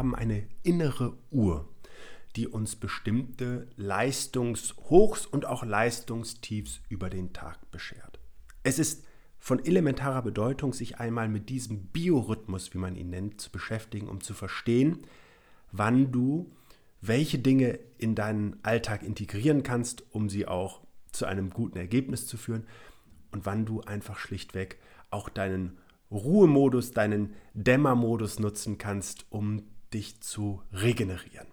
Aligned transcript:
haben 0.00 0.14
eine 0.14 0.46
innere 0.62 1.12
Uhr, 1.30 1.68
die 2.34 2.48
uns 2.48 2.74
bestimmte 2.74 3.68
Leistungshochs 3.76 5.26
und 5.26 5.44
auch 5.44 5.62
Leistungstiefs 5.62 6.80
über 6.88 7.10
den 7.10 7.34
Tag 7.34 7.70
beschert. 7.70 8.18
Es 8.62 8.78
ist 8.78 9.04
von 9.38 9.62
elementarer 9.62 10.22
Bedeutung, 10.22 10.72
sich 10.72 11.00
einmal 11.00 11.28
mit 11.28 11.50
diesem 11.50 11.88
Biorhythmus, 11.88 12.72
wie 12.72 12.78
man 12.78 12.96
ihn 12.96 13.10
nennt, 13.10 13.42
zu 13.42 13.50
beschäftigen, 13.52 14.08
um 14.08 14.22
zu 14.22 14.32
verstehen, 14.32 15.00
wann 15.70 16.12
du 16.12 16.50
welche 17.02 17.38
Dinge 17.38 17.78
in 17.98 18.14
deinen 18.14 18.56
Alltag 18.62 19.02
integrieren 19.02 19.62
kannst, 19.62 20.04
um 20.14 20.30
sie 20.30 20.48
auch 20.48 20.80
zu 21.12 21.26
einem 21.26 21.50
guten 21.50 21.76
Ergebnis 21.76 22.26
zu 22.26 22.38
führen 22.38 22.66
und 23.32 23.44
wann 23.44 23.66
du 23.66 23.82
einfach 23.82 24.18
schlichtweg 24.18 24.78
auch 25.10 25.28
deinen 25.28 25.76
Ruhemodus, 26.10 26.92
deinen 26.92 27.34
Dämmermodus 27.52 28.38
nutzen 28.38 28.78
kannst, 28.78 29.26
um 29.28 29.62
dich 29.92 30.20
zu 30.20 30.62
regenerieren. 30.72 31.48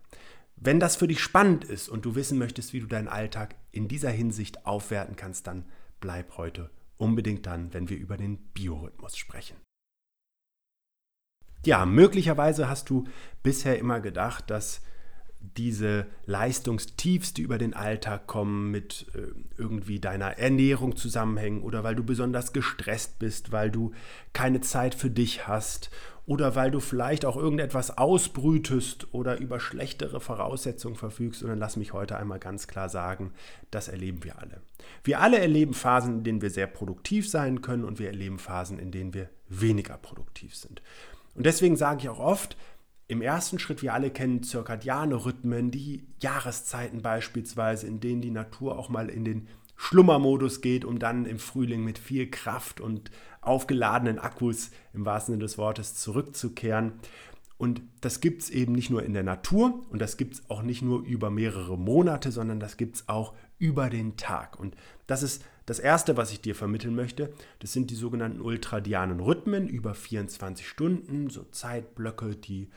Wenn 0.55 0.79
das 0.79 0.95
für 0.95 1.07
dich 1.07 1.19
spannend 1.19 1.63
ist 1.65 1.87
und 1.87 2.05
du 2.05 2.15
wissen 2.15 2.37
möchtest, 2.37 2.73
wie 2.73 2.79
du 2.79 2.87
deinen 2.87 3.07
Alltag 3.07 3.55
in 3.71 3.87
dieser 3.87 4.09
Hinsicht 4.09 4.65
aufwerten 4.65 5.15
kannst, 5.15 5.47
dann 5.47 5.65
bleib 5.99 6.37
heute 6.37 6.71
unbedingt 6.97 7.45
dann, 7.45 7.73
wenn 7.73 7.89
wir 7.89 7.97
über 7.97 8.17
den 8.17 8.37
Biorhythmus 8.37 9.17
sprechen. 9.17 9.57
Ja, 11.65 11.85
möglicherweise 11.85 12.69
hast 12.69 12.89
du 12.89 13.05
bisher 13.43 13.77
immer 13.77 13.99
gedacht, 13.99 14.49
dass 14.49 14.81
diese 15.55 16.07
Leistungstiefs, 16.25 17.33
die 17.33 17.41
über 17.41 17.57
den 17.57 17.73
Alltag 17.73 18.27
kommen, 18.27 18.71
mit 18.71 19.05
äh, 19.15 19.27
irgendwie 19.57 19.99
deiner 19.99 20.37
Ernährung 20.37 20.95
zusammenhängen 20.95 21.61
oder 21.61 21.83
weil 21.83 21.95
du 21.95 22.03
besonders 22.03 22.53
gestresst 22.53 23.19
bist, 23.19 23.51
weil 23.51 23.71
du 23.71 23.91
keine 24.33 24.61
Zeit 24.61 24.95
für 24.95 25.09
dich 25.09 25.47
hast 25.47 25.89
oder 26.27 26.55
weil 26.55 26.71
du 26.71 26.81
vielleicht 26.81 27.23
auch 27.23 27.37
irgendetwas 27.37 27.97
ausbrütest 27.97 29.13
oder 29.13 29.39
über 29.39 29.61
schlechtere 29.61 30.19
Voraussetzungen 30.19 30.95
verfügst. 30.95 31.41
Und 31.41 31.49
dann 31.49 31.57
lass 31.57 31.77
mich 31.77 31.93
heute 31.93 32.17
einmal 32.17 32.39
ganz 32.39 32.67
klar 32.67 32.89
sagen, 32.89 33.31
das 33.71 33.87
erleben 33.87 34.25
wir 34.25 34.37
alle. 34.37 34.61
Wir 35.05 35.21
alle 35.21 35.39
erleben 35.39 35.73
Phasen, 35.73 36.17
in 36.17 36.23
denen 36.25 36.41
wir 36.41 36.49
sehr 36.49 36.67
produktiv 36.67 37.29
sein 37.29 37.61
können 37.61 37.85
und 37.85 37.97
wir 37.97 38.07
erleben 38.07 38.39
Phasen, 38.39 38.77
in 38.77 38.91
denen 38.91 39.13
wir 39.13 39.29
weniger 39.47 39.97
produktiv 39.97 40.53
sind. 40.53 40.81
Und 41.33 41.45
deswegen 41.45 41.77
sage 41.77 42.01
ich 42.01 42.09
auch 42.09 42.19
oft, 42.19 42.57
im 43.07 43.21
ersten 43.21 43.57
Schritt, 43.57 43.81
wir 43.81 43.93
alle 43.93 44.11
kennen 44.11 44.43
zirkadiane 44.43 45.25
Rhythmen, 45.25 45.71
die 45.71 46.05
Jahreszeiten 46.19 47.01
beispielsweise, 47.01 47.87
in 47.87 47.99
denen 47.99 48.21
die 48.21 48.31
Natur 48.31 48.77
auch 48.77 48.89
mal 48.89 49.09
in 49.09 49.23
den 49.23 49.47
Schlummermodus 49.77 50.61
geht, 50.61 50.83
um 50.83 50.99
dann 50.99 51.25
im 51.25 51.39
Frühling 51.39 51.83
mit 51.83 51.99
viel 51.99 52.29
Kraft 52.29 52.81
und 52.81 53.11
aufgeladenen 53.41 54.19
Akkus 54.19 54.71
im 54.93 55.05
wahrsten 55.05 55.33
Sinne 55.33 55.43
des 55.43 55.57
Wortes 55.57 55.95
zurückzukehren. 55.95 56.93
Und 57.57 57.81
das 58.01 58.19
gibt 58.19 58.43
es 58.43 58.49
eben 58.49 58.73
nicht 58.73 58.89
nur 58.89 59.03
in 59.03 59.13
der 59.13 59.23
Natur 59.23 59.81
und 59.89 59.99
das 59.99 60.17
gibt 60.17 60.35
es 60.35 60.49
auch 60.49 60.61
nicht 60.61 60.81
nur 60.81 61.01
über 61.03 61.29
mehrere 61.29 61.77
Monate, 61.77 62.31
sondern 62.31 62.59
das 62.59 62.77
gibt 62.77 62.97
es 62.97 63.09
auch 63.09 63.33
über 63.57 63.89
den 63.89 64.17
Tag. 64.17 64.59
Und 64.59 64.75
das 65.07 65.23
ist 65.23 65.43
das 65.67 65.79
Erste, 65.79 66.17
was 66.17 66.31
ich 66.31 66.41
dir 66.41 66.55
vermitteln 66.55 66.95
möchte. 66.95 67.31
Das 67.59 67.73
sind 67.73 67.91
die 67.91 67.95
sogenannten 67.95 68.41
ultradianen 68.41 69.19
Rhythmen 69.19 69.67
über 69.67 69.93
24 69.93 70.67
Stunden, 70.67 71.29
so 71.29 71.43
Zeitblöcke, 71.43 72.35
die 72.35 72.69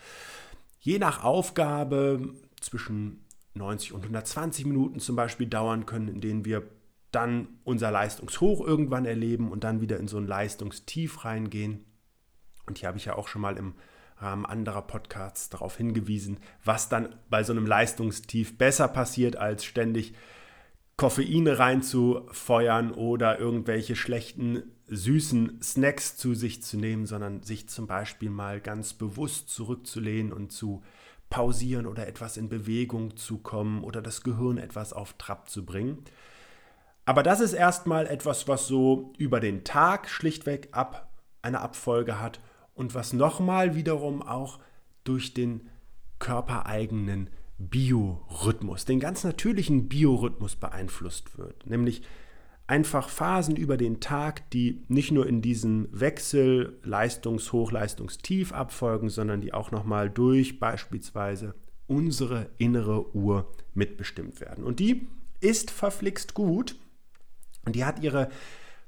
je 0.80 0.98
nach 0.98 1.22
Aufgabe 1.22 2.34
zwischen 2.60 3.24
90 3.54 3.92
und 3.92 4.02
120 4.02 4.66
Minuten 4.66 4.98
zum 4.98 5.16
Beispiel 5.16 5.46
dauern 5.46 5.86
können, 5.86 6.08
in 6.08 6.20
denen 6.20 6.44
wir 6.44 6.64
dann 7.12 7.48
unser 7.64 7.92
Leistungshoch 7.92 8.60
irgendwann 8.60 9.04
erleben 9.04 9.50
und 9.52 9.62
dann 9.62 9.80
wieder 9.80 9.98
in 9.98 10.08
so 10.08 10.18
ein 10.18 10.26
Leistungstief 10.26 11.24
reingehen. 11.24 11.84
Und 12.66 12.78
hier 12.78 12.88
habe 12.88 12.98
ich 12.98 13.04
ja 13.04 13.14
auch 13.14 13.28
schon 13.28 13.42
mal 13.42 13.56
im 13.56 13.74
Rahmen 14.16 14.44
anderer 14.44 14.82
Podcasts 14.82 15.48
darauf 15.48 15.76
hingewiesen, 15.76 16.38
was 16.64 16.88
dann 16.88 17.14
bei 17.30 17.44
so 17.44 17.52
einem 17.52 17.66
Leistungstief 17.66 18.58
besser 18.58 18.88
passiert, 18.88 19.36
als 19.36 19.64
ständig 19.64 20.14
Koffein 21.00 21.46
reinzufeuern 21.46 22.92
oder 22.92 23.38
irgendwelche 23.38 23.96
schlechten, 23.96 24.64
süßen 24.86 25.62
Snacks 25.62 26.18
zu 26.18 26.34
sich 26.34 26.62
zu 26.62 26.76
nehmen, 26.76 27.06
sondern 27.06 27.42
sich 27.42 27.70
zum 27.70 27.86
Beispiel 27.86 28.28
mal 28.28 28.60
ganz 28.60 28.92
bewusst 28.92 29.48
zurückzulehnen 29.48 30.30
und 30.30 30.52
zu 30.52 30.82
pausieren 31.30 31.86
oder 31.86 32.06
etwas 32.06 32.36
in 32.36 32.50
Bewegung 32.50 33.16
zu 33.16 33.38
kommen 33.38 33.82
oder 33.82 34.02
das 34.02 34.22
Gehirn 34.22 34.58
etwas 34.58 34.92
auf 34.92 35.14
Trab 35.14 35.48
zu 35.48 35.64
bringen. 35.64 36.04
Aber 37.06 37.22
das 37.22 37.40
ist 37.40 37.54
erstmal 37.54 38.06
etwas, 38.06 38.46
was 38.46 38.66
so 38.66 39.14
über 39.16 39.40
den 39.40 39.64
Tag 39.64 40.06
schlichtweg 40.06 40.68
ab 40.72 41.10
eine 41.40 41.62
Abfolge 41.62 42.20
hat 42.20 42.40
und 42.74 42.94
was 42.94 43.14
nochmal 43.14 43.74
wiederum 43.74 44.20
auch 44.20 44.58
durch 45.04 45.32
den 45.32 45.66
körpereigenen 46.18 47.30
Biorhythmus, 47.60 48.86
den 48.86 49.00
ganz 49.00 49.22
natürlichen 49.22 49.88
Biorhythmus 49.88 50.56
beeinflusst 50.56 51.36
wird. 51.38 51.66
Nämlich 51.66 52.02
einfach 52.66 53.08
Phasen 53.08 53.56
über 53.56 53.76
den 53.76 54.00
Tag, 54.00 54.48
die 54.50 54.82
nicht 54.88 55.10
nur 55.10 55.26
in 55.26 55.42
diesem 55.42 55.88
Wechsel 55.92 56.78
Leistungshoch, 56.82 57.70
Leistungstief 57.70 58.52
abfolgen, 58.52 59.10
sondern 59.10 59.40
die 59.40 59.52
auch 59.52 59.70
nochmal 59.70 60.08
durch 60.08 60.58
beispielsweise 60.58 61.54
unsere 61.86 62.48
innere 62.56 63.14
Uhr 63.14 63.52
mitbestimmt 63.74 64.40
werden. 64.40 64.64
Und 64.64 64.80
die 64.80 65.08
ist 65.40 65.70
verflixt 65.70 66.34
gut 66.34 66.76
und 67.66 67.76
die 67.76 67.84
hat 67.84 68.02
ihre 68.02 68.30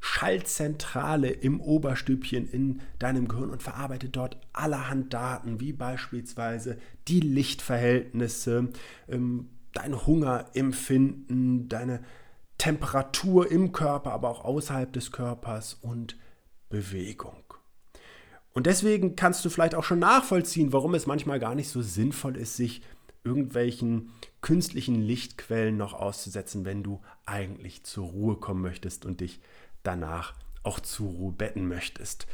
Schaltzentrale 0.05 1.31
im 1.31 1.61
Oberstübchen 1.61 2.51
in 2.51 2.81
deinem 2.99 3.29
Gehirn 3.29 3.51
und 3.51 3.63
verarbeitet 3.63 4.17
dort 4.17 4.37
allerhand 4.53 5.15
Daten, 5.15 5.61
wie 5.61 5.73
beispielsweise 5.73 6.77
die 7.07 7.21
Lichtverhältnisse, 7.21 8.71
ähm, 9.09 9.49
dein 9.73 10.05
Hungerempfinden, 10.05 11.69
deine 11.69 12.01
Temperatur 12.59 13.49
im 13.49 13.71
Körper, 13.71 14.13
aber 14.13 14.29
auch 14.29 14.45
außerhalb 14.45 14.93
des 14.93 15.13
Körpers 15.13 15.75
und 15.75 16.19
Bewegung. 16.69 17.45
Und 18.53 18.67
deswegen 18.67 19.15
kannst 19.15 19.45
du 19.45 19.51
vielleicht 19.51 19.77
auch 19.77 19.85
schon 19.85 20.01
nachvollziehen, 20.01 20.73
warum 20.73 20.95
es 20.95 21.07
manchmal 21.07 21.39
gar 21.39 21.55
nicht 21.55 21.69
so 21.69 21.81
sinnvoll 21.81 22.37
ist, 22.37 22.57
sich 22.57 22.83
irgendwelchen 23.23 24.11
künstlichen 24.41 25.01
Lichtquellen 25.01 25.77
noch 25.77 25.95
auszusetzen, 25.95 26.65
wenn 26.65 26.83
du 26.83 27.01
eigentlich 27.25 27.85
zur 27.85 28.07
Ruhe 28.07 28.35
kommen 28.35 28.63
möchtest 28.63 29.07
und 29.07 29.21
dich 29.21 29.41
danach 29.83 30.35
auch 30.63 30.81
zur 30.81 31.11
Ruhe 31.11 31.33
betten 31.33 31.69
möchtest. 31.69 32.27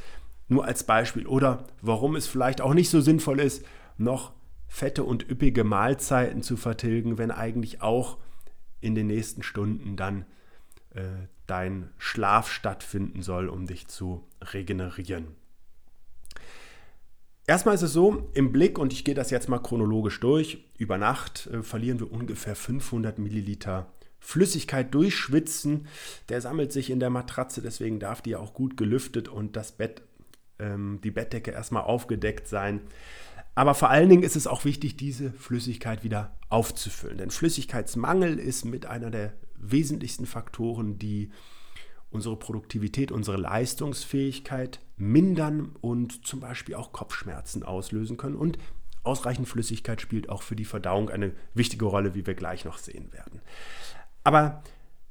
Nur 0.48 0.64
als 0.64 0.84
Beispiel. 0.84 1.26
Oder 1.26 1.64
warum 1.82 2.16
es 2.16 2.26
vielleicht 2.26 2.60
auch 2.60 2.74
nicht 2.74 2.90
so 2.90 3.00
sinnvoll 3.00 3.40
ist, 3.40 3.64
noch 3.96 4.32
fette 4.66 5.04
und 5.04 5.28
üppige 5.28 5.64
Mahlzeiten 5.64 6.42
zu 6.42 6.56
vertilgen, 6.56 7.18
wenn 7.18 7.30
eigentlich 7.30 7.82
auch 7.82 8.18
in 8.80 8.94
den 8.94 9.06
nächsten 9.06 9.42
Stunden 9.42 9.96
dann 9.96 10.24
äh, 10.90 11.02
dein 11.46 11.90
Schlaf 11.98 12.50
stattfinden 12.50 13.22
soll, 13.22 13.48
um 13.48 13.66
dich 13.66 13.88
zu 13.88 14.24
regenerieren. 14.40 15.28
Erstmal 17.46 17.74
ist 17.74 17.82
es 17.82 17.94
so, 17.94 18.28
im 18.34 18.52
Blick, 18.52 18.78
und 18.78 18.92
ich 18.92 19.06
gehe 19.06 19.14
das 19.14 19.30
jetzt 19.30 19.48
mal 19.48 19.58
chronologisch 19.58 20.20
durch, 20.20 20.66
über 20.76 20.98
Nacht 20.98 21.46
äh, 21.46 21.62
verlieren 21.62 21.98
wir 21.98 22.12
ungefähr 22.12 22.54
500 22.54 23.18
Milliliter 23.18 23.90
Flüssigkeit 24.20 24.92
durchschwitzen. 24.94 25.86
Der 26.28 26.40
sammelt 26.40 26.72
sich 26.72 26.90
in 26.90 27.00
der 27.00 27.10
Matratze, 27.10 27.62
deswegen 27.62 28.00
darf 28.00 28.22
die 28.22 28.36
auch 28.36 28.54
gut 28.54 28.76
gelüftet 28.76 29.28
und 29.28 29.56
das 29.56 29.72
Bett, 29.72 30.02
ähm, 30.58 31.00
die 31.02 31.10
Bettdecke 31.10 31.50
erstmal 31.50 31.84
aufgedeckt 31.84 32.48
sein. 32.48 32.80
Aber 33.54 33.74
vor 33.74 33.90
allen 33.90 34.08
Dingen 34.08 34.22
ist 34.22 34.36
es 34.36 34.46
auch 34.46 34.64
wichtig, 34.64 34.96
diese 34.96 35.32
Flüssigkeit 35.32 36.04
wieder 36.04 36.36
aufzufüllen. 36.48 37.18
Denn 37.18 37.30
Flüssigkeitsmangel 37.30 38.38
ist 38.38 38.64
mit 38.64 38.86
einer 38.86 39.10
der 39.10 39.32
wesentlichsten 39.56 40.26
Faktoren, 40.26 40.98
die 40.98 41.30
unsere 42.10 42.38
Produktivität, 42.38 43.12
unsere 43.12 43.36
Leistungsfähigkeit 43.36 44.80
mindern 44.96 45.76
und 45.80 46.24
zum 46.26 46.40
Beispiel 46.40 46.74
auch 46.76 46.92
Kopfschmerzen 46.92 47.62
auslösen 47.64 48.16
können. 48.16 48.36
Und 48.36 48.58
ausreichend 49.02 49.48
Flüssigkeit 49.48 50.00
spielt 50.00 50.28
auch 50.28 50.42
für 50.42 50.56
die 50.56 50.64
Verdauung 50.64 51.10
eine 51.10 51.32
wichtige 51.54 51.86
Rolle, 51.86 52.14
wie 52.14 52.26
wir 52.26 52.34
gleich 52.34 52.64
noch 52.64 52.78
sehen 52.78 53.12
werden. 53.12 53.40
Aber 54.28 54.62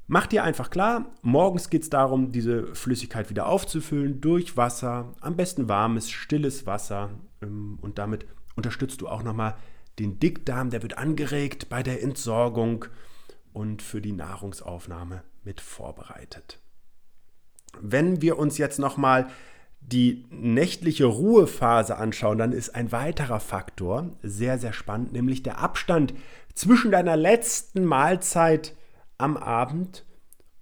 mach 0.06 0.28
dir 0.28 0.44
einfach 0.44 0.70
klar, 0.70 1.06
morgens 1.22 1.70
geht 1.70 1.82
es 1.82 1.90
darum, 1.90 2.30
diese 2.30 2.72
Flüssigkeit 2.76 3.30
wieder 3.30 3.48
aufzufüllen 3.48 4.20
durch 4.20 4.56
Wasser, 4.56 5.12
am 5.20 5.34
besten 5.34 5.68
warmes, 5.68 6.08
stilles 6.08 6.66
Wasser. 6.66 7.10
Ähm, 7.42 7.80
und 7.82 7.98
damit 7.98 8.26
unterstützt 8.54 9.00
du 9.00 9.08
auch 9.08 9.24
nochmal 9.24 9.56
den 9.98 10.20
Dickdarm, 10.20 10.70
der 10.70 10.84
wird 10.84 10.98
angeregt 10.98 11.68
bei 11.68 11.82
der 11.82 12.00
Entsorgung 12.00 12.84
und 13.52 13.82
für 13.82 14.00
die 14.00 14.12
Nahrungsaufnahme 14.12 15.24
mit 15.42 15.60
vorbereitet. 15.60 16.60
Wenn 17.80 18.22
wir 18.22 18.38
uns 18.38 18.56
jetzt 18.56 18.78
nochmal 18.78 19.26
die 19.80 20.26
nächtliche 20.30 21.06
Ruhephase 21.06 21.96
anschauen, 21.96 22.38
dann 22.38 22.52
ist 22.52 22.72
ein 22.72 22.92
weiterer 22.92 23.40
Faktor 23.40 24.10
sehr, 24.22 24.58
sehr 24.58 24.72
spannend, 24.72 25.12
nämlich 25.12 25.42
der 25.42 25.58
Abstand 25.58 26.14
zwischen 26.54 26.92
deiner 26.92 27.16
letzten 27.16 27.84
Mahlzeit 27.84 28.76
am 29.18 29.36
Abend 29.36 30.04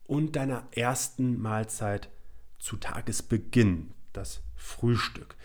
und 0.05 0.37
deiner 0.37 0.67
ersten 0.73 1.41
Mahlzeit 1.41 2.11
zu 2.59 2.77
Tagesbeginn, 2.77 3.93
das 4.13 4.43
Frühstück. 4.55 5.37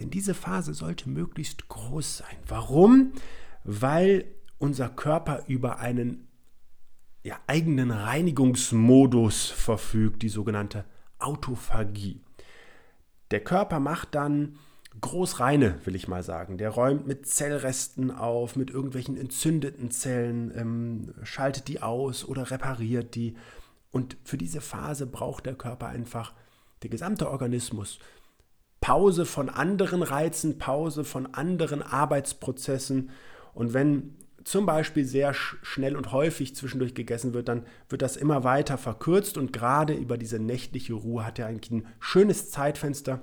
Denn 0.00 0.10
diese 0.10 0.34
Phase 0.34 0.74
sollte 0.74 1.08
möglichst 1.08 1.68
groß 1.68 2.18
sein. 2.18 2.36
Warum? 2.46 3.12
Weil 3.64 4.24
unser 4.58 4.88
Körper 4.88 5.44
über 5.46 5.78
einen 5.78 6.28
ja, 7.22 7.38
eigenen 7.46 7.90
Reinigungsmodus 7.90 9.46
verfügt, 9.46 10.22
die 10.22 10.28
sogenannte 10.28 10.84
Autophagie. 11.18 12.22
Der 13.30 13.40
Körper 13.40 13.80
macht 13.80 14.14
dann 14.14 14.58
Großreine, 15.00 15.78
will 15.84 15.94
ich 15.94 16.08
mal 16.08 16.22
sagen. 16.22 16.58
Der 16.58 16.70
räumt 16.70 17.06
mit 17.06 17.26
Zellresten 17.26 18.10
auf, 18.10 18.56
mit 18.56 18.70
irgendwelchen 18.70 19.16
entzündeten 19.16 19.90
Zellen, 19.90 20.52
ähm, 20.56 21.14
schaltet 21.22 21.68
die 21.68 21.82
aus 21.82 22.24
oder 22.24 22.50
repariert 22.50 23.14
die. 23.14 23.36
Und 23.90 24.16
für 24.24 24.38
diese 24.38 24.60
Phase 24.60 25.06
braucht 25.06 25.46
der 25.46 25.54
Körper 25.54 25.88
einfach, 25.88 26.34
der 26.82 26.90
gesamte 26.90 27.28
Organismus, 27.30 27.98
Pause 28.80 29.26
von 29.26 29.48
anderen 29.48 30.02
Reizen, 30.02 30.58
Pause 30.58 31.04
von 31.04 31.34
anderen 31.34 31.82
Arbeitsprozessen. 31.82 33.10
Und 33.54 33.74
wenn 33.74 34.14
zum 34.44 34.66
Beispiel 34.66 35.04
sehr 35.04 35.34
schnell 35.34 35.96
und 35.96 36.12
häufig 36.12 36.54
zwischendurch 36.54 36.94
gegessen 36.94 37.34
wird, 37.34 37.48
dann 37.48 37.66
wird 37.88 38.02
das 38.02 38.16
immer 38.16 38.44
weiter 38.44 38.78
verkürzt 38.78 39.36
und 39.36 39.52
gerade 39.52 39.92
über 39.94 40.16
diese 40.16 40.38
nächtliche 40.38 40.94
Ruhe 40.94 41.26
hat 41.26 41.38
er 41.38 41.46
eigentlich 41.46 41.70
ein 41.70 41.86
schönes 41.98 42.50
Zeitfenster. 42.50 43.20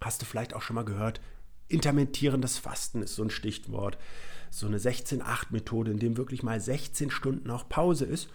Hast 0.00 0.22
du 0.22 0.26
vielleicht 0.26 0.54
auch 0.54 0.62
schon 0.62 0.76
mal 0.76 0.84
gehört? 0.84 1.20
Intermittierendes 1.68 2.58
Fasten 2.58 3.02
ist 3.02 3.14
so 3.14 3.22
ein 3.22 3.30
Stichwort. 3.30 3.98
So 4.50 4.66
eine 4.66 4.78
16-8-Methode, 4.78 5.92
in 5.92 5.98
dem 5.98 6.16
wirklich 6.16 6.42
mal 6.42 6.60
16 6.60 7.10
Stunden 7.10 7.50
auch 7.50 7.68
Pause 7.68 8.04
ist. 8.04 8.28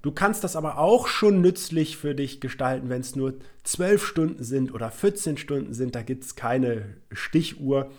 Du 0.00 0.10
kannst 0.10 0.42
das 0.42 0.56
aber 0.56 0.78
auch 0.78 1.06
schon 1.06 1.40
nützlich 1.40 1.96
für 1.96 2.16
dich 2.16 2.40
gestalten, 2.40 2.88
wenn 2.88 3.02
es 3.02 3.14
nur 3.14 3.34
12 3.62 4.04
Stunden 4.04 4.42
sind 4.42 4.74
oder 4.74 4.90
14 4.90 5.36
Stunden 5.36 5.74
sind. 5.74 5.94
Da 5.94 6.02
gibt 6.02 6.24
es 6.24 6.34
keine 6.34 6.96
Stichuhr 7.12 7.90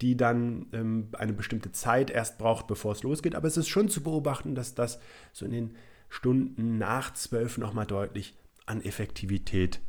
die 0.00 0.16
dann 0.16 0.66
ähm, 0.72 1.08
eine 1.12 1.32
bestimmte 1.32 1.72
Zeit 1.72 2.10
erst 2.10 2.38
braucht, 2.38 2.66
bevor 2.66 2.92
es 2.92 3.02
losgeht. 3.02 3.34
Aber 3.34 3.48
es 3.48 3.56
ist 3.56 3.68
schon 3.68 3.88
zu 3.88 4.02
beobachten, 4.02 4.54
dass 4.54 4.74
das 4.74 5.00
so 5.32 5.44
in 5.44 5.52
den 5.52 5.74
Stunden 6.08 6.78
nach 6.78 7.12
zwölf 7.14 7.58
nochmal 7.58 7.86
deutlich 7.86 8.34
an 8.66 8.80
Effektivität 8.80 9.80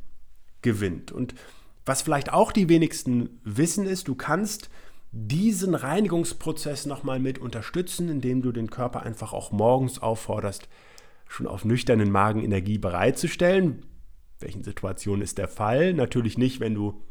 gewinnt. 0.61 1.11
Und 1.11 1.35
was 1.85 2.01
vielleicht 2.01 2.31
auch 2.33 2.51
die 2.51 2.69
wenigsten 2.69 3.39
wissen 3.43 3.85
ist, 3.85 4.07
du 4.07 4.15
kannst 4.15 4.69
diesen 5.11 5.73
Reinigungsprozess 5.73 6.85
nochmal 6.85 7.19
mit 7.19 7.39
unterstützen, 7.39 8.09
indem 8.09 8.41
du 8.41 8.51
den 8.51 8.69
Körper 8.69 9.03
einfach 9.03 9.33
auch 9.33 9.51
morgens 9.51 9.99
aufforderst, 9.99 10.69
schon 11.27 11.47
auf 11.47 11.65
nüchternen 11.65 12.11
Magen 12.11 12.43
Energie 12.43 12.77
bereitzustellen. 12.77 13.85
Welchen 14.39 14.63
Situationen 14.63 15.21
ist 15.21 15.37
der 15.37 15.47
Fall? 15.47 15.93
Natürlich 15.93 16.37
nicht, 16.37 16.59
wenn 16.59 16.75
du 16.75 17.01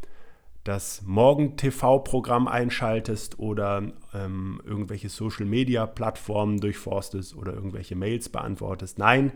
das 0.64 1.02
Morgen-TV-Programm 1.06 2.46
einschaltest 2.46 3.38
oder 3.38 3.92
ähm, 4.12 4.60
irgendwelche 4.64 5.08
Social-Media-Plattformen 5.08 6.60
durchforstest 6.60 7.34
oder 7.34 7.54
irgendwelche 7.54 7.96
Mails 7.96 8.28
beantwortest. 8.28 8.98
Nein, 8.98 9.32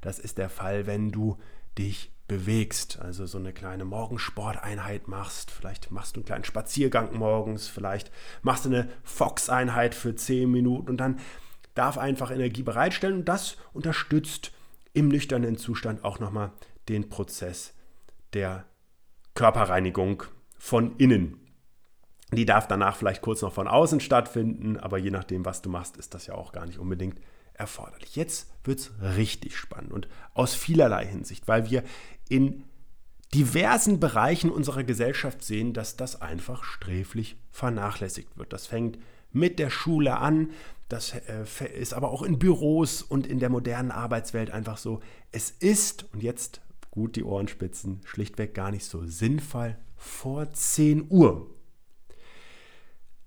das 0.00 0.18
ist 0.18 0.38
der 0.38 0.48
Fall, 0.48 0.86
wenn 0.86 1.10
du 1.10 1.38
dich 1.76 2.12
bewegst, 2.28 2.98
also 3.00 3.26
so 3.26 3.38
eine 3.38 3.52
kleine 3.52 3.84
Morgensporteinheit 3.84 5.08
machst, 5.08 5.50
vielleicht 5.50 5.90
machst 5.90 6.16
du 6.16 6.20
einen 6.20 6.26
kleinen 6.26 6.44
Spaziergang 6.44 7.16
morgens, 7.16 7.68
vielleicht 7.68 8.10
machst 8.42 8.64
du 8.64 8.70
eine 8.70 8.88
Fox-Einheit 9.04 9.94
für 9.94 10.14
10 10.14 10.50
Minuten 10.50 10.90
und 10.90 10.96
dann 10.96 11.20
darf 11.74 11.98
einfach 11.98 12.30
Energie 12.30 12.62
bereitstellen 12.62 13.18
und 13.18 13.28
das 13.28 13.56
unterstützt 13.72 14.52
im 14.92 15.08
nüchternen 15.08 15.56
Zustand 15.56 16.04
auch 16.04 16.18
nochmal 16.18 16.50
den 16.88 17.08
Prozess 17.08 17.74
der 18.32 18.64
Körperreinigung 19.34 20.24
von 20.58 20.96
innen. 20.96 21.40
Die 22.32 22.46
darf 22.46 22.66
danach 22.66 22.96
vielleicht 22.96 23.22
kurz 23.22 23.42
noch 23.42 23.52
von 23.52 23.68
außen 23.68 24.00
stattfinden, 24.00 24.78
aber 24.78 24.98
je 24.98 25.10
nachdem, 25.10 25.44
was 25.44 25.62
du 25.62 25.68
machst, 25.68 25.96
ist 25.96 26.14
das 26.14 26.26
ja 26.26 26.34
auch 26.34 26.52
gar 26.52 26.66
nicht 26.66 26.78
unbedingt 26.78 27.20
erforderlich. 27.54 28.16
Jetzt 28.16 28.50
wird 28.64 28.80
es 28.80 28.92
richtig 29.00 29.56
spannend 29.56 29.92
und 29.92 30.08
aus 30.34 30.54
vielerlei 30.54 31.06
Hinsicht, 31.06 31.46
weil 31.48 31.70
wir 31.70 31.82
in 32.28 32.64
diversen 33.34 34.00
Bereichen 34.00 34.50
unserer 34.50 34.84
Gesellschaft 34.84 35.42
sehen, 35.42 35.72
dass 35.72 35.96
das 35.96 36.20
einfach 36.20 36.64
sträflich 36.64 37.36
vernachlässigt 37.50 38.36
wird. 38.38 38.52
Das 38.52 38.66
fängt 38.66 38.98
mit 39.32 39.58
der 39.58 39.70
Schule 39.70 40.18
an, 40.18 40.50
das 40.88 41.14
äh, 41.14 41.44
ist 41.78 41.94
aber 41.94 42.10
auch 42.10 42.22
in 42.22 42.38
Büros 42.38 43.02
und 43.02 43.26
in 43.26 43.40
der 43.40 43.50
modernen 43.50 43.90
Arbeitswelt 43.90 44.50
einfach 44.50 44.78
so. 44.78 45.00
Es 45.32 45.50
ist, 45.50 46.06
und 46.12 46.22
jetzt 46.22 46.60
gut 46.90 47.16
die 47.16 47.24
Ohrenspitzen, 47.24 48.00
schlichtweg 48.04 48.54
gar 48.54 48.70
nicht 48.70 48.84
so 48.84 49.04
sinnvoll, 49.04 49.76
vor 49.96 50.52
10 50.52 51.06
Uhr 51.10 51.50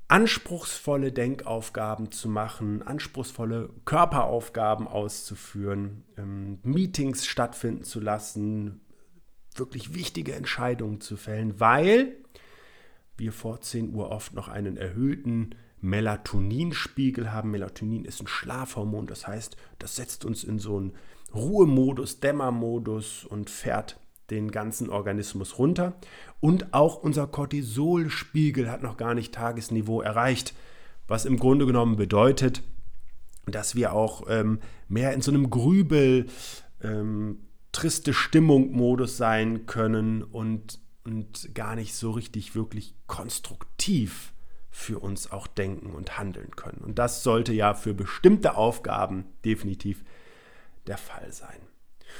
anspruchsvolle 0.10 1.12
Denkaufgaben 1.12 2.12
zu 2.12 2.30
machen, 2.30 2.82
anspruchsvolle 2.82 3.70
Körperaufgaben 3.86 4.88
auszuführen, 4.88 6.04
ähm, 6.18 6.58
Meetings 6.64 7.28
stattfinden 7.28 7.84
zu 7.84 8.00
lassen, 8.00 8.82
wirklich 9.56 9.94
wichtige 9.94 10.36
Entscheidungen 10.36 11.02
zu 11.02 11.18
fällen, 11.18 11.60
weil 11.60 12.16
wir 13.18 13.34
vor 13.34 13.62
10 13.62 13.94
Uhr 13.94 14.12
oft 14.12 14.34
noch 14.34 14.48
einen 14.48 14.78
erhöhten 14.78 15.56
Melatoninspiegel 15.82 17.32
haben. 17.32 17.52
Melatonin 17.52 18.06
ist 18.06 18.22
ein 18.22 18.28
Schlafhormon, 18.28 19.08
das 19.08 19.28
heißt, 19.28 19.58
das 19.78 19.96
setzt 19.96 20.26
uns 20.26 20.44
in 20.44 20.60
so 20.60 20.78
einen 20.78 20.94
Ruhemodus, 21.34 22.20
Dämmermodus 22.20 23.26
und 23.26 23.50
fährt 23.50 24.00
den 24.30 24.52
ganzen 24.52 24.90
Organismus 24.90 25.58
runter. 25.58 25.94
Und 26.40 26.74
auch 26.74 27.02
unser 27.02 27.28
Cortisolspiegel 27.28 28.70
hat 28.70 28.84
noch 28.84 28.98
gar 28.98 29.14
nicht 29.14 29.34
Tagesniveau 29.34 30.02
erreicht, 30.02 30.54
was 31.08 31.26
im 31.26 31.38
Grunde 31.38 31.66
genommen 31.66 31.96
bedeutet, 31.96 32.64
dass 33.48 33.76
wir 33.76 33.94
auch 33.94 34.24
ähm, 34.30 34.60
mehr 34.88 35.14
in 35.14 35.22
so 35.22 35.32
einem 35.32 35.50
Grübel, 35.50 36.28
ähm, 36.84 37.40
triste 37.72 38.14
Stimmung-Modus 38.14 39.18
sein 39.18 39.66
können 39.66 40.24
und, 40.24 40.80
und 41.04 41.54
gar 41.54 41.76
nicht 41.76 41.96
so 41.96 42.12
richtig 42.12 42.56
wirklich 42.56 42.96
konstruktiv 43.08 44.34
für 44.70 45.00
uns 45.00 45.32
auch 45.32 45.48
denken 45.48 45.94
und 45.94 46.18
handeln 46.18 46.56
können. 46.56 46.82
Und 46.84 47.00
das 47.00 47.24
sollte 47.24 47.54
ja 47.54 47.74
für 47.74 47.94
bestimmte 47.94 48.56
Aufgaben 48.56 49.26
definitiv 49.44 50.04
der 50.88 50.98
Fall 50.98 51.32
sein. 51.32 51.60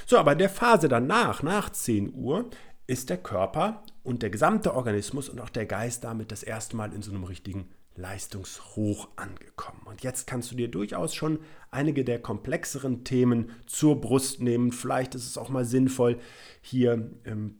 So, 0.06 0.18
aber 0.18 0.32
in 0.32 0.38
der 0.38 0.50
Phase 0.50 0.88
danach, 0.88 1.42
nach 1.42 1.70
10 1.70 2.14
Uhr, 2.14 2.48
ist 2.86 3.10
der 3.10 3.18
Körper 3.18 3.84
und 4.02 4.22
der 4.22 4.30
gesamte 4.30 4.74
Organismus 4.74 5.28
und 5.28 5.40
auch 5.40 5.48
der 5.48 5.66
Geist 5.66 6.04
damit 6.04 6.32
das 6.32 6.42
erste 6.42 6.76
Mal 6.76 6.92
in 6.92 7.02
so 7.02 7.12
einem 7.12 7.24
richtigen 7.24 7.70
Leistungshoch 7.96 9.08
angekommen. 9.16 9.82
Und 9.84 10.02
jetzt 10.02 10.26
kannst 10.26 10.50
du 10.50 10.56
dir 10.56 10.68
durchaus 10.68 11.14
schon 11.14 11.40
einige 11.70 12.04
der 12.04 12.20
komplexeren 12.20 13.04
Themen 13.04 13.50
zur 13.66 14.00
Brust 14.00 14.40
nehmen. 14.40 14.72
Vielleicht 14.72 15.14
ist 15.14 15.26
es 15.26 15.36
auch 15.36 15.48
mal 15.48 15.64
sinnvoll, 15.64 16.18
hier 16.60 17.10
ähm, 17.24 17.56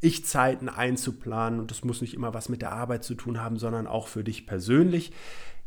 Ich-Zeiten 0.00 0.68
einzuplanen. 0.68 1.60
Und 1.60 1.70
das 1.70 1.84
muss 1.84 2.00
nicht 2.00 2.14
immer 2.14 2.34
was 2.34 2.48
mit 2.48 2.62
der 2.62 2.72
Arbeit 2.72 3.04
zu 3.04 3.14
tun 3.14 3.40
haben, 3.40 3.58
sondern 3.58 3.86
auch 3.86 4.08
für 4.08 4.24
dich 4.24 4.46
persönlich. 4.46 5.12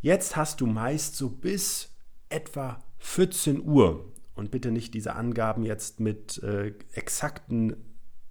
Jetzt 0.01 0.35
hast 0.35 0.61
du 0.61 0.65
meist 0.67 1.15
so 1.15 1.29
bis 1.29 1.95
etwa 2.29 2.83
14 2.99 3.61
Uhr 3.63 4.11
und 4.35 4.51
bitte 4.51 4.71
nicht 4.71 4.93
diese 4.93 5.15
Angaben 5.15 5.63
jetzt 5.63 5.99
mit 5.99 6.41
äh, 6.43 6.73
exakten 6.93 7.75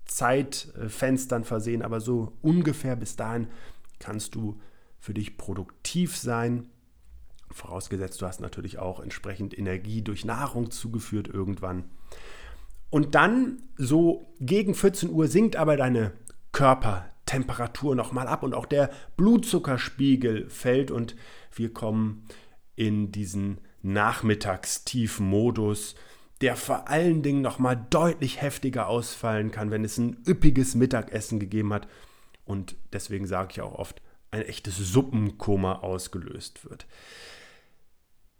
Zeitfenstern 0.06 1.44
versehen, 1.44 1.82
aber 1.82 2.00
so 2.00 2.36
ungefähr 2.42 2.96
bis 2.96 3.14
dahin 3.14 3.46
kannst 4.00 4.34
du 4.34 4.60
für 5.00 5.14
dich 5.14 5.36
produktiv 5.36 6.16
sein. 6.16 6.70
Vorausgesetzt, 7.50 8.22
du 8.22 8.26
hast 8.26 8.40
natürlich 8.40 8.78
auch 8.78 9.00
entsprechend 9.00 9.58
Energie 9.58 10.02
durch 10.02 10.24
Nahrung 10.24 10.70
zugeführt 10.70 11.26
irgendwann. 11.26 11.90
Und 12.90 13.14
dann 13.14 13.62
so 13.76 14.32
gegen 14.40 14.74
14 14.74 15.10
Uhr 15.10 15.26
sinkt 15.26 15.56
aber 15.56 15.76
deine 15.76 16.12
Körpertemperatur 16.52 17.96
nochmal 17.96 18.28
ab 18.28 18.42
und 18.42 18.54
auch 18.54 18.66
der 18.66 18.90
Blutzuckerspiegel 19.16 20.50
fällt 20.50 20.90
und 20.90 21.16
wir 21.54 21.72
kommen 21.72 22.26
in 22.76 23.12
diesen 23.12 23.60
Nachmittagstiefmodus, 23.82 25.94
der 26.40 26.56
vor 26.56 26.88
allen 26.88 27.22
Dingen 27.22 27.42
nochmal 27.42 27.86
deutlich 27.90 28.42
heftiger 28.42 28.88
ausfallen 28.88 29.50
kann, 29.50 29.70
wenn 29.70 29.84
es 29.84 29.98
ein 29.98 30.16
üppiges 30.26 30.74
Mittagessen 30.74 31.38
gegeben 31.38 31.70
hat 31.72 31.86
und 32.44 32.76
deswegen 32.92 33.26
sage 33.26 33.50
ich 33.52 33.60
auch 33.60 33.74
oft, 33.74 34.02
ein 34.30 34.42
echtes 34.42 34.76
Suppenkoma 34.76 35.80
ausgelöst 35.80 36.68
wird. 36.68 36.86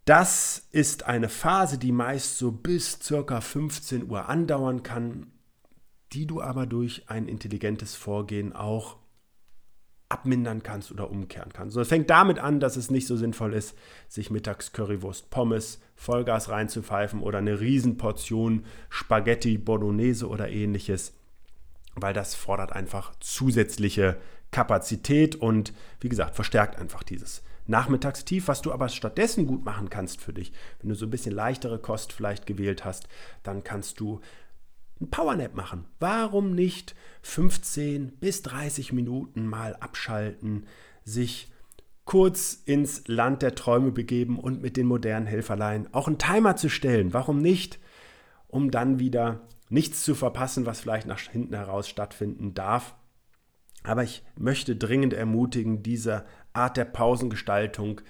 Das 0.05 0.67
ist 0.71 1.05
eine 1.07 1.29
Phase, 1.29 1.79
die 1.79 1.93
meist 1.93 2.39
so 2.39 2.51
bis 2.53 2.99
ca. 2.99 3.41
15 3.41 4.11
Uhr 4.11 4.29
andauern 4.29 4.83
kann, 4.83 5.33
die 6.13 6.27
du 6.27 6.43
aber 6.43 6.67
durch 6.67 7.09
ein 7.09 7.29
intelligentes 7.29 7.95
Vorgehen 7.95 8.53
auch 8.53 8.97
abmindern 10.09 10.65
kannst 10.65 10.91
oder 10.91 11.11
umkehren 11.11 11.53
kannst. 11.53 11.77
Es 11.77 11.89
fängt 11.89 12.11
damit 12.11 12.41
an, 12.41 12.59
dass 12.59 12.77
es 12.77 12.91
nicht 12.91 13.07
so 13.07 13.17
sinnvoll 13.17 13.55
ist, 13.55 13.77
sich 14.09 14.31
mittags 14.31 14.73
Currywurst, 14.73 15.31
Pommes, 15.31 15.81
Vollgas 15.95 16.49
reinzupfeifen 16.49 17.21
oder 17.21 17.39
eine 17.39 17.61
Riesenportion 17.61 18.65
Spaghetti 18.89 19.57
Bolognese 19.57 20.29
oder 20.29 20.49
ähnliches, 20.49 21.15
weil 22.03 22.15
das 22.15 22.35
fordert 22.35 22.73
einfach 22.73 23.13
zusätzliche 23.21 24.17
Kapazität 24.51 25.37
und 25.37 25.73
wie 26.01 26.09
gesagt, 26.09 26.35
verstärkt 26.35 26.79
einfach 26.79 27.03
dieses 27.03 27.43
Nachmittagstief, 27.67 28.49
was 28.49 28.63
du 28.63 28.73
aber 28.73 28.89
stattdessen 28.89 29.47
gut 29.47 29.65
machen 29.65 29.91
kannst 29.91 30.21
für 30.21 30.33
dich. 30.33 30.53
Wenn 30.81 30.89
du 30.89 30.97
so 30.97 31.07
ein 31.07 31.11
bisschen 31.11 31.35
leichtere 31.35 31.79
Kost 31.79 32.13
vielleicht 32.13 32.47
gewählt 32.47 32.85
hast, 32.85 33.09
dann 33.43 33.63
kannst 33.63 34.01
du 34.01 34.21
ein 35.01 35.09
Powernap 35.09 35.55
machen. 35.55 35.87
Warum 36.01 36.55
nicht 36.55 36.95
15 37.23 38.19
bis 38.19 38.43
30 38.43 38.93
Minuten 38.93 39.47
mal 39.47 39.77
abschalten, 39.77 40.67
sich 41.05 41.53
kurz 42.05 42.61
ins 42.65 43.07
Land 43.07 43.43
der 43.43 43.55
Träume 43.55 43.93
begeben 43.93 44.39
und 44.39 44.63
mit 44.63 44.77
den 44.77 44.87
modernen 44.87 45.27
Helferlein 45.27 45.89
auch 45.93 46.09
einen 46.09 46.19
Timer 46.19 46.57
zu 46.57 46.69
stellen. 46.69 47.15
Warum 47.15 47.41
nicht? 47.41 47.79
Um 48.49 48.73
dann 48.73 48.99
wieder 48.99 49.43
nichts 49.71 50.05
zu 50.05 50.15
verpassen, 50.15 50.67
was 50.67 50.81
vielleicht 50.81 51.07
nach 51.07 51.21
hinten 51.21 51.55
heraus 51.55 51.89
stattfinden 51.89 52.53
darf. 52.53 52.95
Aber 53.83 54.03
ich 54.03 54.23
möchte 54.37 54.77
dringend 54.77 55.15
ermutigen, 55.15 55.83
diese 55.83 56.27
Art 56.53 56.77
der 56.77 56.85
Pausengestaltung 56.85 58.03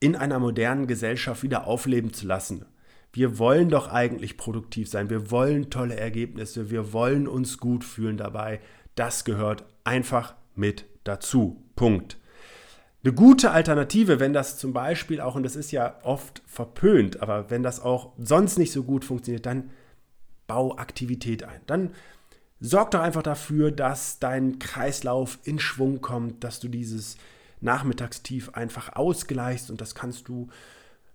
in 0.00 0.16
einer 0.16 0.38
modernen 0.38 0.86
Gesellschaft 0.86 1.42
wieder 1.42 1.66
aufleben 1.66 2.12
zu 2.12 2.26
lassen. 2.26 2.66
Wir 3.12 3.38
wollen 3.38 3.68
doch 3.68 3.88
eigentlich 3.88 4.36
produktiv 4.36 4.88
sein, 4.88 5.10
wir 5.10 5.30
wollen 5.30 5.70
tolle 5.70 5.96
Ergebnisse, 5.96 6.70
wir 6.70 6.92
wollen 6.92 7.28
uns 7.28 7.58
gut 7.58 7.84
fühlen 7.84 8.16
dabei. 8.16 8.60
Das 8.94 9.24
gehört 9.24 9.64
einfach 9.84 10.34
mit 10.54 10.86
dazu. 11.04 11.62
Punkt. 11.76 12.18
Eine 13.04 13.14
gute 13.14 13.50
Alternative, 13.50 14.20
wenn 14.20 14.32
das 14.32 14.58
zum 14.58 14.72
Beispiel 14.72 15.20
auch, 15.20 15.34
und 15.34 15.42
das 15.42 15.56
ist 15.56 15.72
ja 15.72 15.98
oft 16.04 16.42
verpönt, 16.46 17.20
aber 17.20 17.50
wenn 17.50 17.62
das 17.62 17.80
auch 17.80 18.12
sonst 18.16 18.58
nicht 18.58 18.72
so 18.72 18.84
gut 18.84 19.04
funktioniert, 19.04 19.44
dann 19.44 19.70
bau 20.52 20.76
Aktivität 20.76 21.44
ein. 21.44 21.62
Dann 21.66 21.90
sorg 22.60 22.90
doch 22.90 23.00
einfach 23.00 23.22
dafür, 23.22 23.70
dass 23.70 24.18
dein 24.18 24.58
Kreislauf 24.58 25.38
in 25.44 25.58
Schwung 25.58 26.02
kommt, 26.02 26.44
dass 26.44 26.60
du 26.60 26.68
dieses 26.68 27.16
Nachmittagstief 27.62 28.50
einfach 28.50 28.94
ausgleichst 28.94 29.70
und 29.70 29.80
das 29.80 29.94
kannst 29.94 30.28
du 30.28 30.48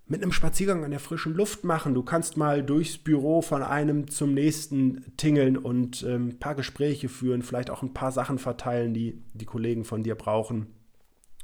mit 0.08 0.24
einem 0.24 0.32
Spaziergang 0.32 0.84
an 0.84 0.90
der 0.90 1.00
frischen 1.00 1.36
Luft 1.36 1.66
machen. 1.66 1.94
Du 1.94 2.02
kannst 2.02 2.36
mal 2.36 2.64
durchs 2.64 2.98
Büro 2.98 3.44
von 3.44 3.62
einem 3.62 4.10
zum 4.10 4.34
nächsten 4.34 5.04
tingeln 5.18 5.56
und 5.56 6.02
ähm, 6.04 6.30
ein 6.30 6.40
paar 6.40 6.56
Gespräche 6.56 7.08
führen, 7.08 7.44
vielleicht 7.44 7.70
auch 7.70 7.84
ein 7.84 7.94
paar 7.94 8.12
Sachen 8.12 8.40
verteilen, 8.40 8.96
die 8.96 9.22
die 9.34 9.46
Kollegen 9.46 9.84
von 9.84 10.02
dir 10.02 10.16
brauchen. 10.16 10.68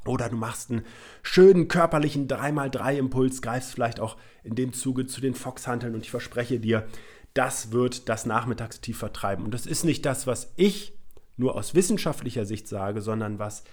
Oder 0.05 0.29
du 0.29 0.35
machst 0.35 0.71
einen 0.71 0.83
schönen 1.21 1.67
körperlichen 1.67 2.27
3x3-Impuls, 2.27 3.41
greifst 3.41 3.71
vielleicht 3.71 3.99
auch 3.99 4.17
in 4.43 4.55
dem 4.55 4.73
Zuge 4.73 5.05
zu 5.05 5.21
den 5.21 5.35
Foxhanteln 5.35 5.93
und 5.93 6.01
ich 6.01 6.11
verspreche 6.11 6.59
dir, 6.59 6.87
das 7.33 7.71
wird 7.71 8.09
das 8.09 8.25
Nachmittagstief 8.25 8.97
vertreiben. 8.97 9.45
Und 9.45 9.53
das 9.53 9.65
ist 9.65 9.83
nicht 9.83 10.05
das, 10.05 10.27
was 10.27 10.53
ich 10.55 10.93
nur 11.35 11.55
aus 11.55 11.73
wissenschaftlicher 11.73 12.45
Sicht 12.45 12.67
sage, 12.67 13.01
sondern 13.01 13.39
was 13.39 13.63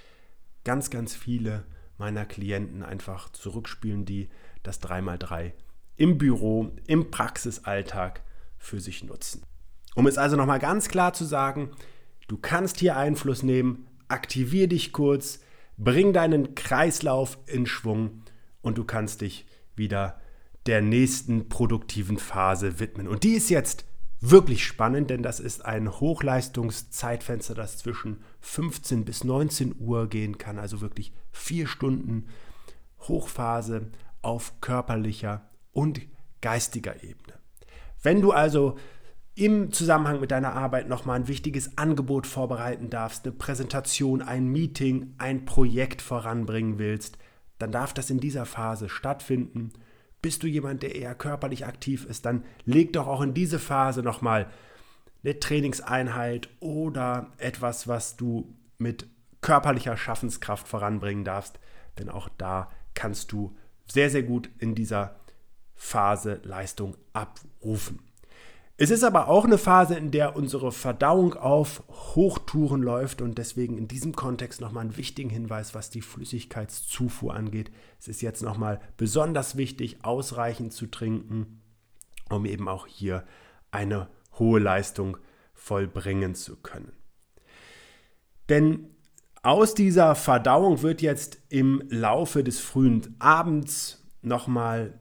ganz, 0.64 0.90
ganz 0.90 1.14
viele 1.14 1.64
meiner 1.98 2.24
Klienten 2.24 2.82
einfach 2.82 3.30
zurückspielen, 3.30 4.06
die 4.06 4.30
das 4.62 4.82
3x3 4.82 5.52
im 5.96 6.16
Büro, 6.16 6.72
im 6.86 7.10
Praxisalltag 7.10 8.22
für 8.56 8.80
sich 8.80 9.04
nutzen. 9.04 9.42
Um 9.94 10.06
es 10.06 10.16
also 10.16 10.36
nochmal 10.36 10.58
ganz 10.58 10.88
klar 10.88 11.12
zu 11.12 11.24
sagen, 11.24 11.72
du 12.28 12.38
kannst 12.38 12.78
hier 12.78 12.96
Einfluss 12.96 13.42
nehmen, 13.42 13.86
aktivier 14.08 14.66
dich 14.68 14.92
kurz, 14.92 15.40
bring 15.76 16.12
deinen 16.12 16.54
Kreislauf 16.54 17.38
in 17.46 17.66
Schwung 17.66 18.22
und 18.62 18.78
du 18.78 18.84
kannst 18.84 19.20
dich 19.20 19.46
wieder 19.76 20.20
der 20.66 20.82
nächsten 20.82 21.48
produktiven 21.48 22.18
Phase 22.18 22.78
widmen. 22.80 23.08
Und 23.08 23.24
die 23.24 23.32
ist 23.32 23.50
jetzt 23.50 23.84
wirklich 24.20 24.64
spannend, 24.64 25.10
denn 25.10 25.22
das 25.22 25.40
ist 25.40 25.64
ein 25.64 25.90
Hochleistungszeitfenster, 25.90 27.54
das 27.54 27.78
zwischen 27.78 28.22
15 28.40 29.04
bis 29.04 29.24
19 29.24 29.76
Uhr 29.78 30.08
gehen 30.08 30.38
kann, 30.38 30.58
also 30.58 30.80
wirklich 30.80 31.12
vier 31.32 31.66
Stunden 31.66 32.26
Hochphase 33.00 33.90
auf 34.22 34.60
körperlicher 34.60 35.48
und 35.72 36.00
geistiger 36.42 37.02
Ebene. 37.02 37.38
Wenn 38.02 38.20
du 38.20 38.32
also 38.32 38.76
im 39.34 39.72
Zusammenhang 39.72 40.20
mit 40.20 40.30
deiner 40.30 40.52
Arbeit 40.52 40.88
nochmal 40.88 41.20
ein 41.20 41.28
wichtiges 41.28 41.78
Angebot 41.78 42.26
vorbereiten 42.26 42.90
darfst, 42.90 43.24
eine 43.24 43.34
Präsentation, 43.34 44.20
ein 44.20 44.48
Meeting, 44.48 45.14
ein 45.18 45.44
Projekt 45.46 46.02
voranbringen 46.02 46.78
willst, 46.78 47.16
dann 47.58 47.72
darf 47.72 47.94
das 47.94 48.10
in 48.10 48.20
dieser 48.20 48.44
Phase 48.44 48.88
stattfinden. 48.88 49.72
Bist 50.22 50.42
du 50.42 50.46
jemand, 50.46 50.82
der 50.82 50.94
eher 50.94 51.14
körperlich 51.14 51.66
aktiv 51.66 52.04
ist, 52.04 52.26
dann 52.26 52.44
leg 52.64 52.92
doch 52.92 53.06
auch 53.06 53.22
in 53.22 53.34
diese 53.34 53.58
Phase 53.58 54.02
nochmal 54.02 54.50
eine 55.22 55.38
Trainingseinheit 55.38 56.48
oder 56.60 57.32
etwas, 57.38 57.88
was 57.88 58.16
du 58.16 58.54
mit 58.78 59.06
körperlicher 59.40 59.96
Schaffenskraft 59.96 60.68
voranbringen 60.68 61.24
darfst. 61.24 61.58
Denn 61.98 62.08
auch 62.08 62.28
da 62.38 62.70
kannst 62.94 63.32
du 63.32 63.56
sehr, 63.86 64.10
sehr 64.10 64.22
gut 64.22 64.50
in 64.58 64.74
dieser 64.74 65.16
Phase 65.74 66.40
Leistung 66.44 66.96
abrufen. 67.12 68.00
Es 68.82 68.88
ist 68.88 69.04
aber 69.04 69.28
auch 69.28 69.44
eine 69.44 69.58
Phase, 69.58 69.94
in 69.94 70.10
der 70.10 70.37
unsere 70.37 70.72
Verdauung 70.72 71.34
auf 71.34 71.82
Hochtouren 71.90 72.80
läuft 72.80 73.20
und 73.20 73.37
deswegen 73.37 73.76
in 73.76 73.88
diesem 73.88 74.16
Kontext 74.16 74.62
nochmal 74.62 74.84
einen 74.84 74.96
wichtigen 74.96 75.28
Hinweis, 75.28 75.75
was 75.75 75.90
die 75.90 76.00
Flüssigkeitszufuhr 76.00 77.34
angeht. 77.34 77.70
Es 77.99 78.08
ist 78.08 78.22
jetzt 78.22 78.42
nochmal 78.42 78.80
besonders 78.96 79.58
wichtig, 79.58 80.02
ausreichend 80.02 80.72
zu 80.72 80.87
trinken, 80.87 81.60
um 82.30 82.46
eben 82.46 82.68
auch 82.68 82.87
hier 82.87 83.26
eine 83.70 84.08
hohe 84.38 84.60
Leistung 84.60 85.18
vollbringen 85.52 86.34
zu 86.34 86.56
können. 86.56 86.92
Denn 88.49 88.94
aus 89.42 89.75
dieser 89.75 90.14
Verdauung 90.14 90.80
wird 90.80 91.02
jetzt 91.02 91.37
im 91.50 91.82
Laufe 91.90 92.42
des 92.42 92.60
frühen 92.60 93.14
Abends 93.18 94.08
nochmal 94.22 94.99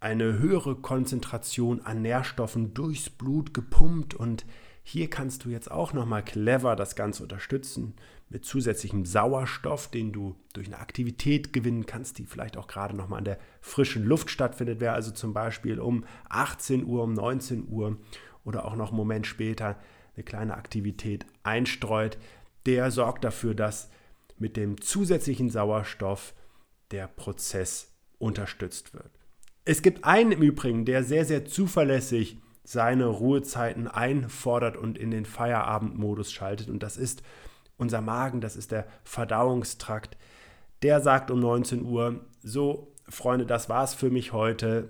eine 0.00 0.38
höhere 0.38 0.76
Konzentration 0.76 1.82
an 1.82 2.02
Nährstoffen 2.02 2.72
durchs 2.74 3.10
Blut 3.10 3.52
gepumpt 3.52 4.14
und 4.14 4.46
hier 4.82 5.10
kannst 5.10 5.44
du 5.44 5.50
jetzt 5.50 5.70
auch 5.70 5.92
nochmal 5.92 6.24
clever 6.24 6.74
das 6.74 6.96
Ganze 6.96 7.22
unterstützen 7.22 7.94
mit 8.30 8.44
zusätzlichem 8.44 9.04
Sauerstoff, 9.04 9.88
den 9.88 10.12
du 10.12 10.36
durch 10.54 10.68
eine 10.68 10.78
Aktivität 10.78 11.52
gewinnen 11.52 11.84
kannst, 11.84 12.18
die 12.18 12.24
vielleicht 12.24 12.56
auch 12.56 12.66
gerade 12.66 12.96
nochmal 12.96 13.18
an 13.18 13.24
der 13.24 13.38
frischen 13.60 14.04
Luft 14.04 14.30
stattfindet. 14.30 14.80
Wer 14.80 14.94
also 14.94 15.10
zum 15.10 15.34
Beispiel 15.34 15.78
um 15.78 16.04
18 16.30 16.84
Uhr, 16.86 17.04
um 17.04 17.12
19 17.12 17.68
Uhr 17.68 17.98
oder 18.42 18.64
auch 18.64 18.74
noch 18.74 18.88
einen 18.88 18.96
Moment 18.96 19.26
später 19.26 19.78
eine 20.14 20.24
kleine 20.24 20.56
Aktivität 20.56 21.26
einstreut, 21.42 22.18
der 22.66 22.90
sorgt 22.90 23.22
dafür, 23.24 23.54
dass 23.54 23.90
mit 24.38 24.56
dem 24.56 24.80
zusätzlichen 24.80 25.50
Sauerstoff 25.50 26.34
der 26.90 27.06
Prozess 27.06 27.92
unterstützt 28.18 28.94
wird. 28.94 29.19
Es 29.70 29.82
gibt 29.82 30.04
einen 30.04 30.32
im 30.32 30.42
Übrigen, 30.42 30.84
der 30.84 31.04
sehr, 31.04 31.24
sehr 31.24 31.44
zuverlässig 31.44 32.38
seine 32.64 33.06
Ruhezeiten 33.06 33.86
einfordert 33.86 34.76
und 34.76 34.98
in 34.98 35.12
den 35.12 35.24
Feierabendmodus 35.24 36.32
schaltet. 36.32 36.68
Und 36.68 36.82
das 36.82 36.96
ist 36.96 37.22
unser 37.76 38.00
Magen, 38.00 38.40
das 38.40 38.56
ist 38.56 38.72
der 38.72 38.88
Verdauungstrakt. 39.04 40.16
Der 40.82 41.00
sagt 41.00 41.30
um 41.30 41.38
19 41.38 41.84
Uhr, 41.84 42.24
so 42.42 42.92
Freunde, 43.08 43.46
das 43.46 43.68
war's 43.68 43.94
für 43.94 44.10
mich 44.10 44.32
heute. 44.32 44.88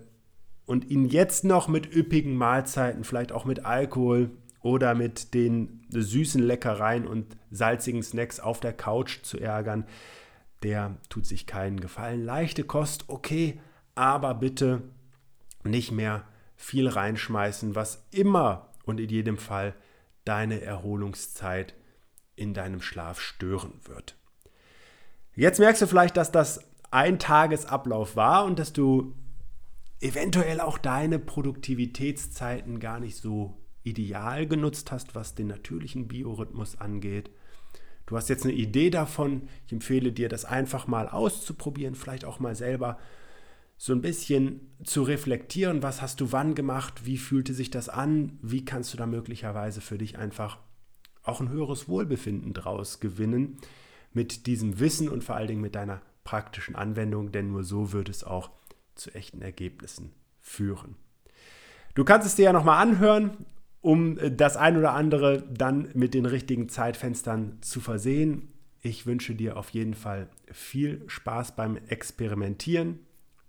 Und 0.65 0.89
ihn 0.89 1.05
jetzt 1.05 1.45
noch 1.45 1.69
mit 1.69 1.95
üppigen 1.95 2.35
Mahlzeiten, 2.35 3.05
vielleicht 3.05 3.33
auch 3.33 3.45
mit 3.45 3.67
Alkohol 3.67 4.31
oder 4.63 4.95
mit 4.95 5.35
den 5.35 5.85
süßen 5.91 6.43
Leckereien 6.43 7.07
und 7.07 7.37
salzigen 7.51 8.03
Snacks 8.03 8.41
auf 8.41 8.61
der 8.61 8.73
Couch 8.73 9.19
zu 9.25 9.39
ärgern, 9.39 9.85
der 10.63 10.97
tut 11.11 11.27
sich 11.27 11.47
keinen 11.47 11.81
Gefallen. 11.81 12.25
Leichte 12.25 12.65
Kost, 12.65 13.05
okay, 13.09 13.61
aber 14.01 14.33
bitte 14.33 14.81
nicht 15.63 15.93
mehr 15.93 16.25
viel 16.57 16.89
reinschmeißen, 16.89 17.75
was 17.75 18.03
immer 18.11 18.71
und 18.85 18.99
in 18.99 19.11
jedem 19.11 19.37
Fall 19.37 19.75
deine 20.25 20.63
Erholungszeit 20.63 21.75
in 22.35 22.55
deinem 22.55 22.81
Schlaf 22.81 23.21
stören 23.21 23.75
wird. 23.85 24.17
Jetzt 25.37 25.61
merkst 25.61 25.83
du 25.83 25.87
vielleicht, 25.87 26.17
dass 26.17 26.33
das 26.33 26.61
ein 26.91 27.19
Tagesablauf 27.19 28.17
war 28.17 28.47
und 28.47 28.59
dass 28.59 28.73
du 28.73 29.15
eventuell 30.01 30.61
auch 30.61 30.79
deine 30.79 31.19
Produktivitätszeiten 31.19 32.81
gar 32.81 33.01
nicht 33.01 33.17
so 33.17 33.59
ideal 33.83 34.47
genutzt 34.47 34.93
hast, 34.93 35.15
was 35.15 35.35
den 35.35 35.49
natürlichen 35.49 36.09
Biorhythmus 36.09 36.81
angeht. 36.81 37.31
Du 38.07 38.17
hast 38.17 38.31
jetzt 38.31 38.45
eine 38.45 38.55
Idee 38.55 38.89
davon. 38.89 39.49
Ich 39.67 39.73
empfehle 39.75 40.11
dir, 40.11 40.31
das 40.31 40.47
einfach 40.47 40.87
mal 40.87 41.07
auszuprobieren, 41.07 41.95
vielleicht 41.95 42.25
auch 42.25 42.41
mal 42.41 42.55
selber 42.55 42.99
so 43.83 43.95
ein 43.95 44.03
bisschen 44.03 44.61
zu 44.85 45.03
reflektieren, 45.03 45.83
was 45.83 46.03
hast 46.03 46.21
du 46.21 46.33
wann 46.33 46.55
gemacht, 46.55 47.07
wie 47.07 47.17
fühlte 47.17 47.55
sich 47.55 47.71
das 47.71 47.89
an, 47.89 48.39
wie 48.43 48.63
kannst 48.63 48.93
du 48.93 48.99
da 48.99 49.07
möglicherweise 49.07 49.81
für 49.81 49.97
dich 49.97 50.19
einfach 50.19 50.59
auch 51.23 51.41
ein 51.41 51.49
höheres 51.49 51.89
Wohlbefinden 51.89 52.53
draus 52.53 53.01
gewinnen 53.01 53.57
mit 54.13 54.47
diesem 54.47 54.81
Wissen 54.81 55.09
und 55.09 55.25
vor 55.25 55.37
allen 55.37 55.49
Dingen 55.49 55.61
mit 55.63 55.77
deiner 55.77 56.03
praktischen 56.25 56.77
Anwendung, 56.77 57.33
denn 57.33 57.49
nur 57.53 57.65
so 57.65 57.93
wird 57.93 58.11
es 58.11 58.23
auch 58.23 58.51
zu 58.97 59.15
echten 59.15 59.41
Ergebnissen 59.41 60.13
führen. 60.43 60.97
Du 61.95 62.05
kannst 62.05 62.27
es 62.27 62.35
dir 62.35 62.45
ja 62.45 62.53
nochmal 62.53 62.83
anhören, 62.83 63.47
um 63.81 64.19
das 64.37 64.59
ein 64.59 64.77
oder 64.77 64.93
andere 64.93 65.43
dann 65.51 65.89
mit 65.95 66.13
den 66.13 66.27
richtigen 66.27 66.69
Zeitfenstern 66.69 67.57
zu 67.63 67.81
versehen. 67.81 68.53
Ich 68.83 69.07
wünsche 69.07 69.35
dir 69.35 69.57
auf 69.57 69.71
jeden 69.71 69.95
Fall 69.95 70.29
viel 70.53 71.03
Spaß 71.07 71.57
beim 71.57 71.79
Experimentieren. 71.89 72.99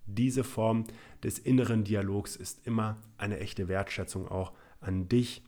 Diese 0.05 0.43
Form 0.43 0.86
des 1.24 1.39
inneren 1.39 1.84
Dialogs 1.84 2.36
ist 2.36 2.65
immer 2.65 2.98
eine 3.17 3.39
echte 3.39 3.67
Wertschätzung 3.67 4.27
auch 4.27 4.51
an 4.79 5.08
dich 5.08 5.43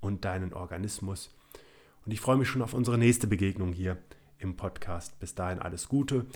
und 0.00 0.24
deinen 0.24 0.52
Organismus. 0.52 1.34
Und 2.04 2.12
ich 2.12 2.20
freue 2.20 2.36
mich 2.36 2.48
schon 2.48 2.62
auf 2.62 2.74
unsere 2.74 2.98
nächste 2.98 3.26
Begegnung 3.26 3.72
hier 3.72 3.98
im 4.38 4.56
Podcast. 4.56 5.18
Bis 5.20 5.34
dahin 5.34 5.60
alles 5.60 5.88
Gute 5.88 6.26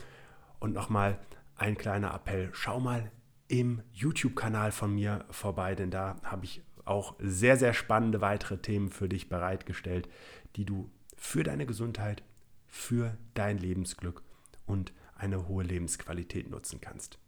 und 0.60 0.72
nochmal 0.72 1.18
ein 1.56 1.76
kleiner 1.76 2.14
Appell. 2.14 2.50
Schau 2.52 2.80
mal 2.80 3.10
im 3.48 3.82
YouTube-Kanal 3.92 4.72
von 4.72 4.94
mir 4.94 5.24
vorbei, 5.30 5.74
denn 5.74 5.90
da 5.90 6.16
habe 6.22 6.44
ich 6.44 6.62
auch 6.84 7.16
sehr, 7.18 7.56
sehr 7.56 7.74
spannende 7.74 8.20
weitere 8.20 8.58
Themen 8.58 8.90
für 8.90 9.08
dich 9.08 9.28
bereitgestellt, 9.28 10.08
die 10.54 10.64
du 10.64 10.90
für 11.16 11.42
deine 11.42 11.66
Gesundheit, 11.66 12.22
für 12.66 13.16
dein 13.34 13.58
Lebensglück 13.58 14.22
und 14.66 14.92
eine 15.16 15.48
hohe 15.48 15.64
Lebensqualität 15.64 16.50
nutzen 16.50 16.80
kannst. 16.80 17.18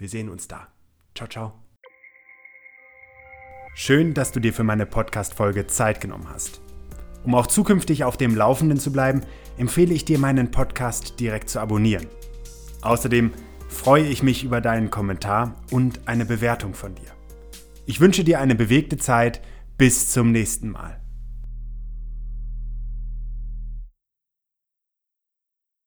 Wir 0.00 0.08
sehen 0.08 0.28
uns 0.28 0.48
da. 0.48 0.68
Ciao, 1.14 1.28
ciao. 1.28 1.52
Schön, 3.74 4.14
dass 4.14 4.32
du 4.32 4.40
dir 4.40 4.52
für 4.52 4.64
meine 4.64 4.86
Podcast-Folge 4.86 5.66
Zeit 5.66 6.00
genommen 6.00 6.28
hast. 6.28 6.60
Um 7.24 7.34
auch 7.34 7.46
zukünftig 7.46 8.04
auf 8.04 8.16
dem 8.16 8.34
Laufenden 8.34 8.78
zu 8.78 8.92
bleiben, 8.92 9.22
empfehle 9.56 9.94
ich 9.94 10.04
dir, 10.04 10.18
meinen 10.18 10.50
Podcast 10.50 11.20
direkt 11.20 11.48
zu 11.48 11.60
abonnieren. 11.60 12.06
Außerdem 12.82 13.32
freue 13.68 14.06
ich 14.06 14.22
mich 14.22 14.44
über 14.44 14.60
deinen 14.60 14.90
Kommentar 14.90 15.54
und 15.70 16.08
eine 16.08 16.24
Bewertung 16.24 16.74
von 16.74 16.94
dir. 16.94 17.10
Ich 17.86 18.00
wünsche 18.00 18.24
dir 18.24 18.40
eine 18.40 18.54
bewegte 18.54 18.96
Zeit. 18.96 19.40
Bis 19.76 20.10
zum 20.10 20.32
nächsten 20.32 20.70
Mal. 20.70 21.00